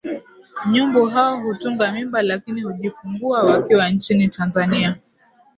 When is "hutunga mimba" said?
1.41-2.21